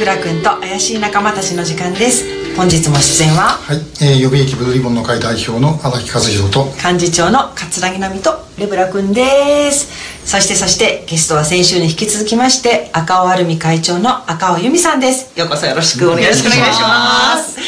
[0.00, 2.24] ブラ君と怪しい仲間たちの時間です。
[2.56, 9.92] 本日も出演ははい、えー、予備役ブルーリボンの会代表の荒木和弘と幹事長の桂木奈美とレブラ君です。
[10.26, 15.38] そしてそしてゲストは先週に引き続きまして赤尾晴美会長の赤尾由美さんです。
[15.38, 17.60] ようこそよろしくお願いします。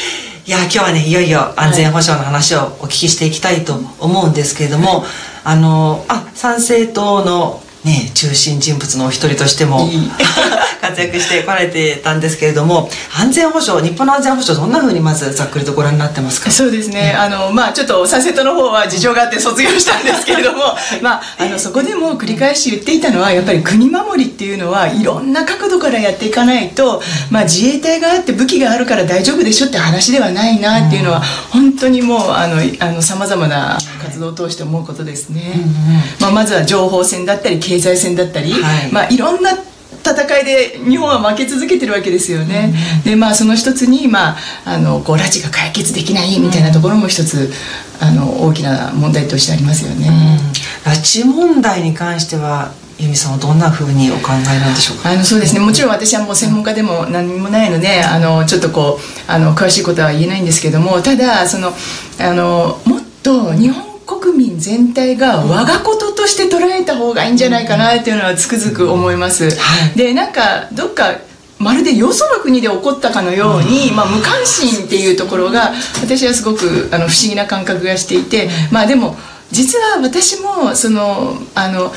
[0.46, 5.08] いや今日はねいよいよ安全保障の話をお聞きしていきたいと思うんですけれども、はい、
[5.44, 9.88] あのあ参政党のね、中心人物のお一人としても
[10.92, 12.88] 活躍してこられてたんですけれども
[13.18, 16.50] 安全保障日本の安全保障どんなふうにまずざっくりとご覧になってますか？
[16.50, 20.58] そうですね、ね、あのまあちょっとサセトの方は事情があって卒業したんですけれども
[21.02, 32.34] まああのそこでも繰り返し言っていたのはやっぱり国守りっていうのはいろんな角度からやっていかないと、まあ、自衛隊があって武器があるから大丈夫でしょって話ではないなっていうのは、本当にも
[32.98, 35.54] うさまざまな活動を通して思うことですね、
[36.20, 39.50] まあ、まずは情報戦だったり経済戦だったり、はい、まあ、いろんな
[40.02, 47.50] 戦いで日本は負け続けてるわけですよね、うん、でまあその一つに、まあ、あのこう拉致が解決できないみたいなところも一つ、
[48.00, 55.10] あの大きな問題としてありますよね、うん、拉致問題に関しては由美さんはどんなふうにお考えなんでしょうか？
[55.10, 55.60] あのそうですね。
[55.60, 61.72] もちろん私はもう専門家でも何もないのであのちょっとこうあの詳しいことは言えないんですけどもただその
[62.20, 69.48] あのもっと日本国民全体が我がこととして捉えた方がいいんじゃないかなっていうのはつくづく思います。
[69.96, 71.12] でなんかどっか
[71.58, 79.16] まるでよその国で起こったかのように、まあ、無関心っていうところが私はすごくあの不思議な感覚がしていてまあでも
[79.52, 81.92] 実は私もそのあの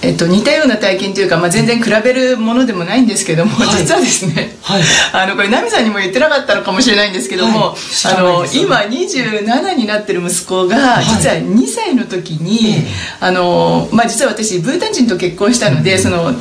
[0.00, 4.82] えっと、似たような体験というか、まあ、全然比べるものでもないんですけども、はい、実はですね、はい、
[5.12, 12.84] あのこれ奈美さんにも言ってなかったのかもしれないんですけども、はい、あの今27になってる息子が実は2歳の時に、
[13.20, 16.32] あのまあ、実は私ブータン人と結婚したので、その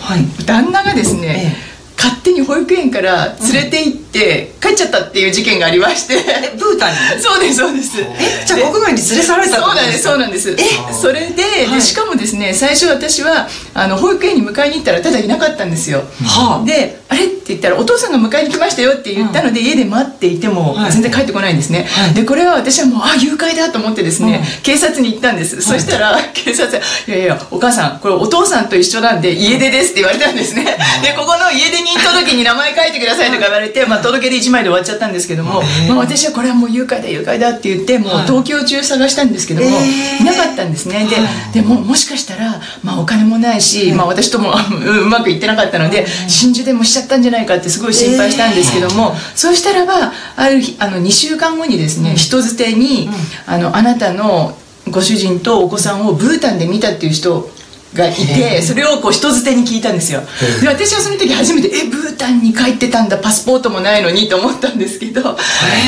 [0.46, 1.56] 旦那がですね、
[1.98, 6.16] 勝手に保育園から連れて行って帰っちゃったっていう事件がありまして、
[6.58, 6.98] ブータンに？
[7.22, 8.00] そうですそうです。
[8.00, 10.52] えじゃあ国外に連れ去られたそうなんですそうなんです。
[10.52, 10.94] え？
[10.94, 41.08] それではい、でしかもですね最初私はあの保育園に迎えに行ったらただいなかったんですよ、はあ、であれって言ったらお父さんが迎えに来ましたよって言ったので、うん、家で待っていても全然帰ってこないんですね、はい、でこれは私はもうあ誘拐だと思ってですね、うん、警察に行ったんです、そしたら警察いやいやお母さんこれお父さんと一緒なんで家出ですって言われたんですね、でここの家出人届に名前書いてくださいとか言われて、まあ、届け出1枚で終わっちゃったんですけども、まあ、私はこれはもう誘拐だ誘拐だって言ってもう東京中探したんですけども、いなかったんですね。
[41.54, 53.10] ででももしかしたら、まあ、お金もないし、まあ、私とも うまくいってなかったので真珠でもしちゃったんじゃないかってすごい心配したんですけども、そうしたらばある日あの2週間後にですね人づてに、
[53.46, 54.58] あのあなたの
[54.90, 57.50] ご主人とお子さんをブータンで見たっていう人
[57.94, 60.22] がいてそれをこう人づてに聞いたんですよ。
[60.62, 65.38] で私はその時初めてえブータンに帰ってたんだパスポートもないのにと思ったんですけど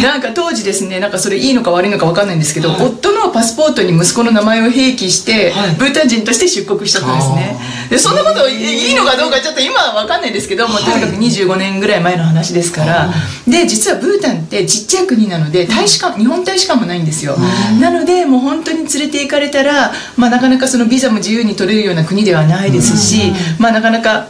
[0.02, 7.60] なんか当時ですねなんかそれいいのか悪いのか分かんないんですけど、夫のパスポートに息子の名前を併記して、ブータン人として出国しちゃったんですね。
[7.90, 13.10] でそんなこといいのかどうかちょっと今は分かんないですけど、まあ、とにかく25年ぐらい前の話ですから。
[13.48, 17.38] で実はブータンってちっちゃい国なので大使館日本大使館もないんですよ。
[17.80, 24.28] なのでもう本当に連れて行かれたら、まあ、なかなかそのビザも自由に取れるような国ではないですし、まあ、なかなか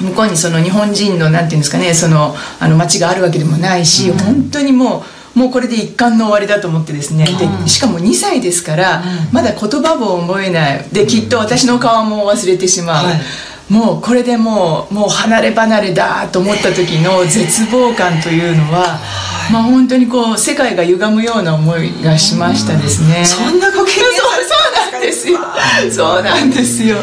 [0.00, 5.02] 向こうにその日本人のなんていうんですかねそのあの街があるわけでもないし、うん、本当にもう
[5.34, 9.02] もうこれで一貫の終わりだと思ってですね、でしかも2歳ですから、
[9.32, 10.84] まだ言葉も覚えない。
[10.92, 13.06] できっと私の顔も忘れてしまう。
[13.06, 13.20] はい。
[13.72, 19.00] もうこれでもうもう離れ離れだと思った時の絶望感というのは、
[19.50, 23.24] まあ本当にこう世界が歪むような思いがしましたですね。
[23.24, 25.38] そんなご経験そうなんですよ。
[25.90, 26.96] そうなんですよ。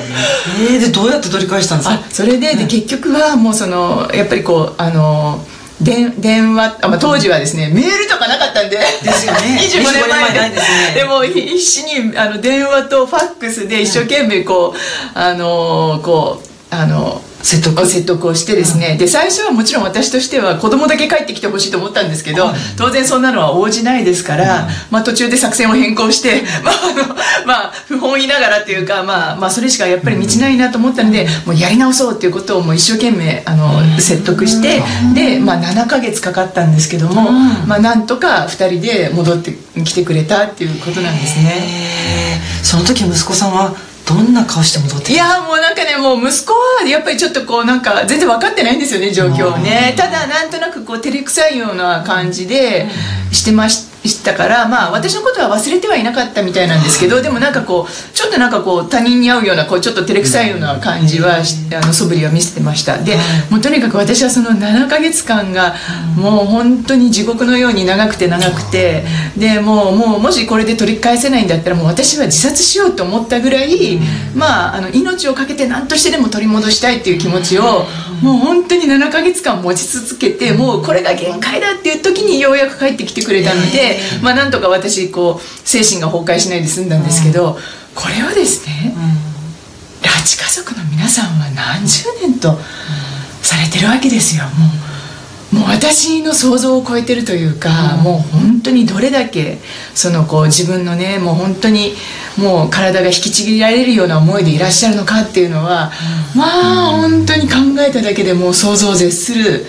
[0.70, 2.00] えー、でどうやって取り返したんですか？
[2.12, 5.44] それでで結局はもうそのやっぱりこうあの。
[5.82, 10.62] 電電話あ、まあ、当時はですね、メールとかなかったんでですよね 25年前で、ね、
[10.94, 14.78] でも必死にあの電話とファックスで一生懸命こう、
[15.18, 17.86] あのこうあの説得。
[17.86, 22.48] 説得をしてですね、うん、で最初はもちろん私としては子供だけ帰ってきてほしいと思ったんですけど、
[22.78, 27.16] 当然そんなのは応じないですから、うん、まあ、途中で作戦を変更して、 まああの
[27.46, 34.82] まあ、不本意ながらっていうか、まあまあ、それしかやっぱり道ないなと思ったので、もうやり直そうっていうことをもう一生懸命あの説得して、
[35.14, 37.32] で、まあ、7か月かかったんですけども、
[37.68, 42.42] まあ、なんとか2人で戻ってきてくれたっていうことなんですね。
[42.64, 43.74] その時息子さんは
[44.10, 49.94] どんな顔して戻っていやもうなんかねもう息子はやっぱりちょっとこうなんか全然分かってないんですよね状況をね。
[49.96, 52.88] ただなんとなくこう照れくさいような感じで
[53.32, 62.98] してまししたからまあ私のことは忘れてはいなかったみたいなんですけどでもなんかこうちょっとなんかこう他人に会うようなこうちょっと照れくさいような感じはあの素振りは見せてました。
[62.98, 63.16] で
[63.50, 65.76] もうとにかく私はその7ヶ月間が
[66.16, 69.04] もう本当に地獄のように長くて長くて
[69.38, 74.00] でもうもうもしこれで取り返せないんだったらもう私は自殺しようと思ったぐらい
[74.36, 77.86] まああの命を懸けて何としてでも取り戻したいっていう気持ちを
[78.22, 87.58] もう本当に7ヶ月間持ち続けてもうこれが限界だっていう時にようやく帰ってきてくれたので、まあなんとか私こう精神が崩壊しないで済んだんですけど、
[87.96, 88.96] これをですね、
[90.02, 92.58] 拉致家族の皆さんは何十年と
[93.42, 94.44] されてるわけですよ。
[94.44, 94.89] もう。
[95.52, 99.58] もう私の想像を超えてるというか、うん、もう本当にどれだけ
[99.96, 101.94] そのこう自分のねもう本当に
[102.38, 105.92] もう体が引きちぎられるような思いでいらっしゃるのかっていうのは、
[106.36, 109.66] うん、まあ本当に考えただけでもう想像を絶する、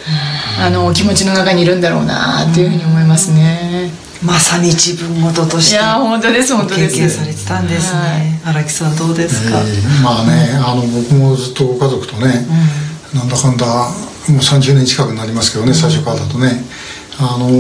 [0.59, 3.91] うん、あの気持ちの中にいるんだろうなっていうふうに思いますね。
[4.23, 6.95] まさに自分事としていや本当です本当です。
[6.95, 8.39] 経験されてたんですね。
[8.45, 12.47] 荒、はい、木さんどうですか、えー、まあねあの僕もずっとご家族とね、
[13.15, 16.65] なんだかんだもう30年近くなりますけどね最初からだとね。
[17.23, 17.51] あの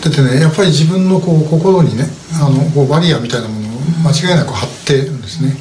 [0.00, 2.06] だってねやっぱり自分のこう心にね
[2.42, 3.70] あのこうバリアみたいなものを
[4.02, 5.54] 間違いなく張ってるんですね。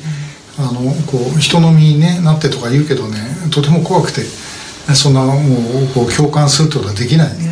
[0.58, 3.18] あのこう人の身に、ね、なってとか言うけどね
[3.52, 4.24] とても怖くて
[4.94, 7.44] そんなもうこう共感するってことはできない、うん、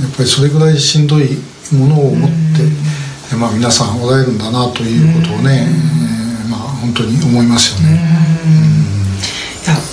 [0.00, 1.36] やっぱりそれぐらいしんどい
[1.72, 8.14] ものを持って、まあ、皆さんおられるんだなということをね、えー、まあ、本当に思いますよね。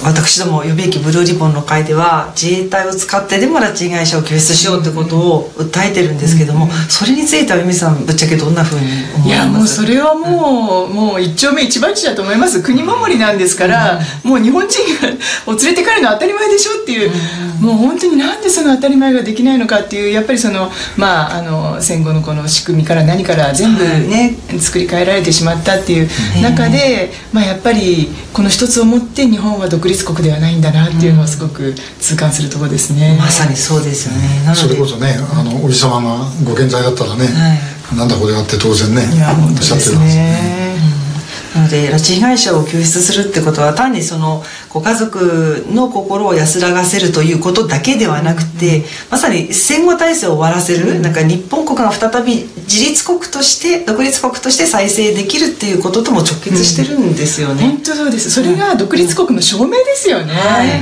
[0.03, 12.61] 私ども予備役ブルーリボンの会では自衛隊を使ってでも拉致被害者を救出しようってことを訴えてるんですけども、それについては由美さんぶっちゃけどんなふうに思いますいやもうそれはもう、うん、もう一丁目一番地だと思います。
[12.61, 14.81] 国守りなんですから、うん、もう日本人
[15.47, 17.11] を連れて帰るのは当たり前でしょっていう、
[17.60, 26.09] うん、もう本当になんでその当たり前ができないのかっていうやっぱりそのまああの戦後のこの仕組みから何から全部ね、はい、作り変えられてしまったっていう
[26.41, 34.55] 中で、まあやっぱりこの一つをもって日本は独立国ではないんだなっていうのはすごく痛感するところですね、まさにそうですよね。
[34.55, 40.71] それこそねあのおじ様がご健在だったらね、はい、なんだこれはって当然ねおっしゃってるんですね
[41.55, 44.43] なので拉致被害者を救出するってことは単にその
[44.73, 58.31] ご家族の心を安らがせるということだけではなくて、うん、まさに戦後体制を終わらせる、うん、なんか日本国が再び自立国として独立国として再生できるっていうこととも直結してるんですよね、うん、本当そうです。
[58.31, 60.81] それが独立国の証明ですよね、はい、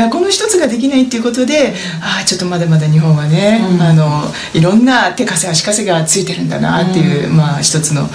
[0.00, 4.22] はい、この一つができないっていうことでああちょっとまだまだ日本はね、あの
[4.54, 8.08] いろんな手稼足かせがついてるんだなっていう、まあ一つの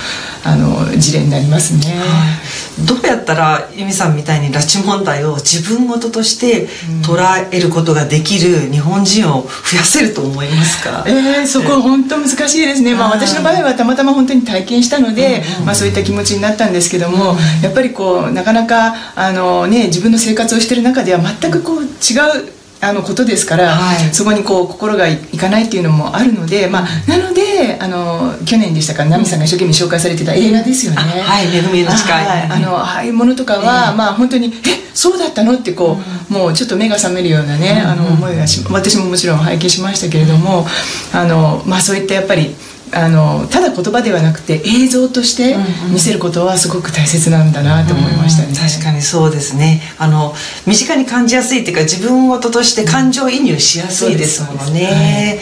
[0.46, 6.68] あの事例になりますね、はい、どうやったら由美さんみたいに拉致問題を自分事として
[7.01, 7.18] 捉
[7.51, 21.90] えることができる日本人を増やせると思いますか、えー、そこ本当難しいですね、まあ、私の場合はたまたま本当に体験したので、まあ、そういった気持ちになったんですけども、やっぱりこうなかなかあの、ね、自分の生活をしてる中では全くこう違う
[22.83, 30.97] あのことですから、はい、そこにこう心がいかないっていうのもあるので、まあ、なのであの去年でしたか奈美さんが一生懸命紹介されてた映画ですよね。
[30.97, 32.12] はい、恵みの誓い。
[32.12, 34.51] はい、あのああいうものとかは、えー、まあ本当にえ
[34.94, 35.97] そうだったのってこ
[36.30, 40.65] う、うん、もうちょっと目が覚めるようなね、あの思いがし私ももちろん拝見しましたけれども、
[41.13, 42.56] あのまあそういったやっぱり。
[42.95, 45.56] あのただ言葉ではなくて映像として
[45.92, 49.81] 見せることはすごく大切なんだなと思いましたね、うん確かにそうですね。
[49.97, 50.33] あの
[50.66, 55.40] 身近に感じやすいっていうか自分事として感情移入しやすいですものね、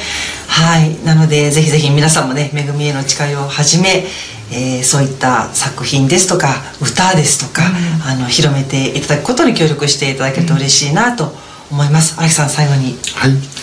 [0.47, 4.05] はい、はい、なのでぜひぜひ皆さんもね「めぐみへの誓い」をはじめ
[4.53, 6.49] えー、そういった作品ですとか
[6.81, 11.31] 歌ですとか、うん、あの広めていただくことに協力していただけると嬉しいなと
[11.71, 12.15] 思います。
[12.17, 12.97] 荒、木さん最後に。
[13.15, 13.60] はい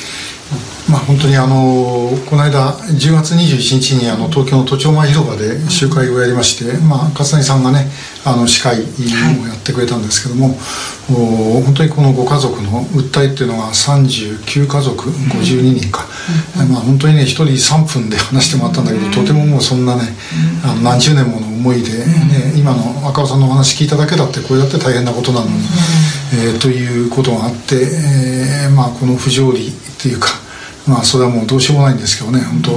[0.88, 7.90] まあ、本当にあのこの間10月21日にあの東京の都庁前広場で集会をやりまして、まあ、勝谷さんがね
[8.24, 8.84] あの司会を
[9.46, 16.06] やってくれたんですけども、はい、本当にこのご家族の訴えっていうのが39家族52人か、
[16.56, 20.02] うん、まあ、本当にね1人3分で話してもらったんだけど、とてももうそんなね
[20.64, 25.52] あの何十年もの思いで、ね、今の赤尾さんのお話聞いただけだってこれだって大変なことなのに、
[26.32, 30.47] えー、ということがあって、えーまあ、この不条理っていうか
[30.88, 32.70] まあそれはもうどうしようもないんですけどね本当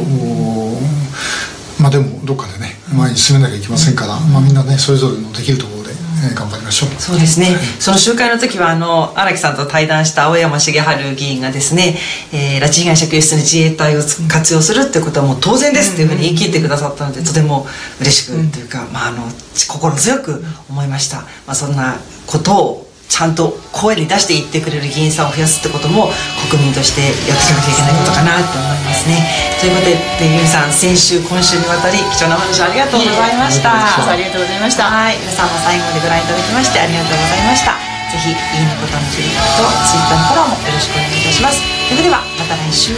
[1.81, 5.91] まあでもどっかでね前に進めなきゃいけませんから、まあ、みんなねそれぞれのできるところで、
[6.29, 6.89] えー、頑張りましょう。
[6.99, 11.97] そうですね、その集会の時はあの荒木さんと対談した青山茂春議員がですね、
[12.33, 17.65] えー、拉致被害者救出に自衛隊を活用するっていうことはもう当然ですっていうふうに言い切ってくださったので、とても
[17.99, 19.23] 嬉しくというか、まあ、あの
[19.55, 21.95] 心強く思いました、まあ、そんな
[22.27, 26.07] ことをちゃんと声に出して言ってくれる議員さんを増やすってことも
[26.47, 29.19] 国民としてやっていかなきゃいけないことかなと思いますね。
[29.59, 33.75] ということでユミさん先週今週にわたり貴重なお話ありがとうございました。
[33.75, 34.87] ありがとうございました。
[34.87, 35.19] はい。
[35.19, 37.75] 皆さんも最後までご覧いただきましてありがとうございました。
[37.75, 41.59] ぜひいいねボタンのクリックと Twitter のフォローもよろしくお願いいたします。
[41.91, 42.95] それではまた来週